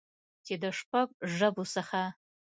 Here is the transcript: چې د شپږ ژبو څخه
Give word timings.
چې 0.45 0.53
د 0.61 0.63
شپږ 0.79 1.07
ژبو 1.35 1.63
څخه 1.73 2.01